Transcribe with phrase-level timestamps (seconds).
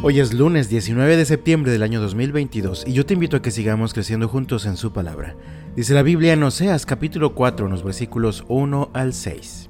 [0.00, 3.50] Hoy es lunes 19 de septiembre del año 2022 y yo te invito a que
[3.50, 5.34] sigamos creciendo juntos en su palabra.
[5.74, 9.68] Dice la Biblia en Oseas capítulo 4 en los versículos 1 al 6.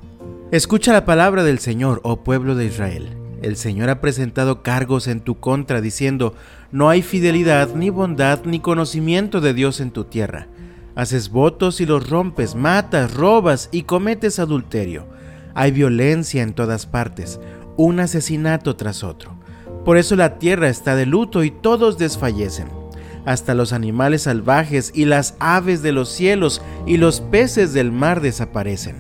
[0.53, 3.17] Escucha la palabra del Señor, oh pueblo de Israel.
[3.41, 6.35] El Señor ha presentado cargos en tu contra diciendo,
[6.73, 10.49] no hay fidelidad, ni bondad, ni conocimiento de Dios en tu tierra.
[10.95, 15.07] Haces votos y los rompes, matas, robas y cometes adulterio.
[15.55, 17.41] Hay violencia en todas partes,
[17.79, 19.38] un asesinato tras otro.
[19.89, 22.69] Por eso la tierra está de luto y todos desfallecen.
[23.25, 28.21] Hasta los animales salvajes y las aves de los cielos y los peces del mar
[28.21, 28.97] desaparecen.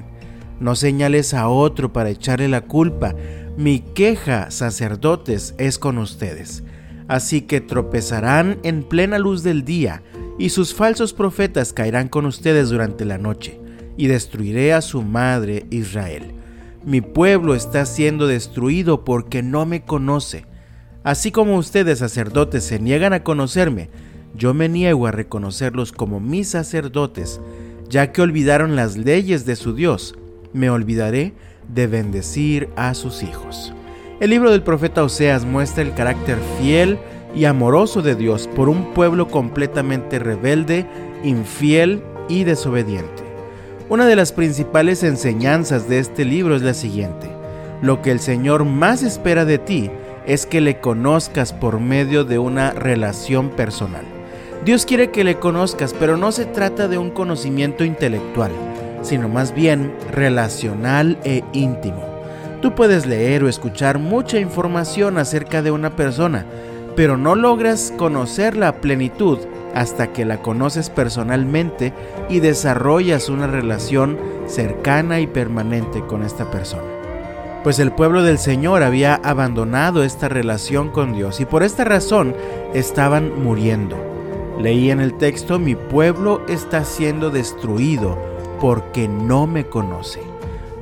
[0.60, 3.14] No señales a otro para echarle la culpa.
[3.58, 6.64] Mi queja, sacerdotes, es con ustedes.
[7.06, 10.02] Así que tropezarán en plena luz del día,
[10.38, 13.60] y sus falsos profetas caerán con ustedes durante la noche,
[13.98, 16.32] y destruiré a su madre Israel.
[16.82, 20.46] Mi pueblo está siendo destruido porque no me conoce
[21.04, 23.88] Así como ustedes sacerdotes se niegan a conocerme,
[24.34, 27.40] yo me niego a reconocerlos como mis sacerdotes,
[27.88, 30.14] ya que olvidaron las leyes de su Dios,
[30.52, 31.34] me olvidaré
[31.72, 33.72] de bendecir a sus hijos.
[34.20, 36.98] El libro del profeta Oseas muestra el carácter fiel
[37.34, 40.86] y amoroso de Dios por un pueblo completamente rebelde,
[41.22, 43.22] infiel y desobediente.
[43.88, 47.30] Una de las principales enseñanzas de este libro es la siguiente.
[47.80, 49.90] Lo que el Señor más espera de ti
[50.28, 54.04] es que le conozcas por medio de una relación personal.
[54.64, 58.52] Dios quiere que le conozcas, pero no se trata de un conocimiento intelectual,
[59.02, 62.04] sino más bien relacional e íntimo.
[62.60, 66.44] Tú puedes leer o escuchar mucha información acerca de una persona,
[66.94, 69.38] pero no logras conocerla a plenitud
[69.74, 71.94] hasta que la conoces personalmente
[72.28, 76.97] y desarrollas una relación cercana y permanente con esta persona
[77.68, 82.34] pues el pueblo del Señor había abandonado esta relación con Dios y por esta razón
[82.72, 83.94] estaban muriendo.
[84.58, 88.16] Leí en el texto, mi pueblo está siendo destruido
[88.58, 90.22] porque no me conoce.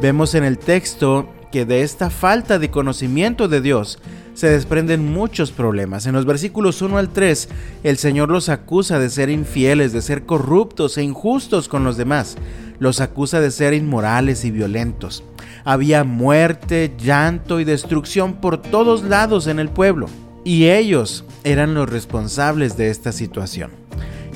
[0.01, 3.99] Vemos en el texto que de esta falta de conocimiento de Dios
[4.35, 6.07] se desprenden muchos problemas.
[6.07, 7.49] En los versículos 1 al 3,
[7.83, 12.37] el Señor los acusa de ser infieles, de ser corruptos e injustos con los demás.
[12.79, 15.25] Los acusa de ser inmorales y violentos.
[15.69, 20.07] Había muerte, llanto y destrucción por todos lados en el pueblo.
[20.45, 23.73] Y ellos eran los responsables de esta situación.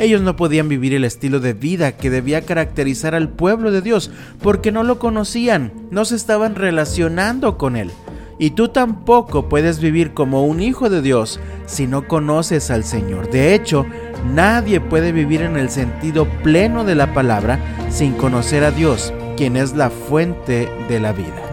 [0.00, 4.10] Ellos no podían vivir el estilo de vida que debía caracterizar al pueblo de Dios
[4.42, 7.92] porque no lo conocían, no se estaban relacionando con Él.
[8.40, 13.30] Y tú tampoco puedes vivir como un hijo de Dios si no conoces al Señor.
[13.30, 13.86] De hecho,
[14.34, 19.56] nadie puede vivir en el sentido pleno de la palabra sin conocer a Dios quien
[19.56, 21.50] es la fuente de la vida.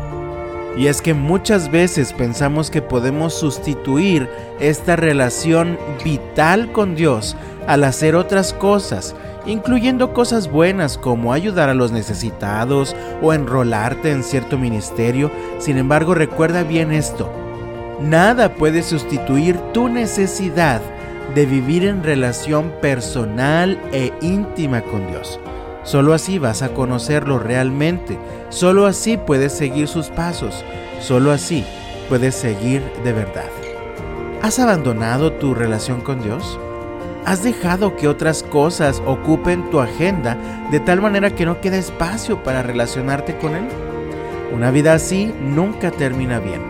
[0.77, 4.29] Y es que muchas veces pensamos que podemos sustituir
[4.59, 7.35] esta relación vital con Dios
[7.65, 9.15] al hacer otras cosas,
[9.47, 15.31] incluyendo cosas buenas como ayudar a los necesitados o enrolarte en cierto ministerio.
[15.57, 17.27] Sin embargo, recuerda bien esto.
[17.99, 20.81] Nada puede sustituir tu necesidad
[21.33, 25.39] de vivir en relación personal e íntima con Dios.
[25.87, 28.19] Solo así vas a conocerlo realmente.
[28.49, 30.65] Solo así puedes seguir sus pasos.
[30.99, 31.63] Solo así
[32.09, 33.49] puedes seguir de verdad.
[34.41, 36.59] ¿Has abandonado tu relación con Dios?
[37.23, 40.37] ¿Has dejado que otras cosas ocupen tu agenda
[40.71, 43.69] de tal manera que no queda espacio para relacionarte con Él?
[44.53, 46.61] Una vida así nunca termina bien.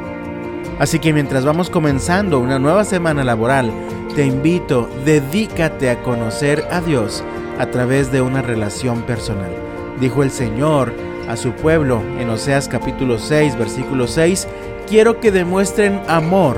[0.78, 3.72] Así que mientras vamos comenzando una nueva semana laboral,
[4.16, 7.24] te invito, dedícate a conocer a Dios
[7.60, 9.52] a través de una relación personal.
[10.00, 10.94] Dijo el Señor
[11.28, 14.48] a su pueblo en Oseas capítulo 6, versículo 6,
[14.88, 16.58] quiero que demuestren amor,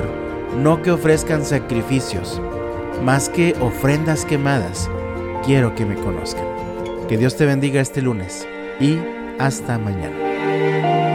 [0.56, 2.40] no que ofrezcan sacrificios,
[3.04, 4.88] más que ofrendas quemadas,
[5.44, 6.44] quiero que me conozcan.
[7.08, 8.46] Que Dios te bendiga este lunes
[8.78, 8.98] y
[9.38, 11.09] hasta mañana.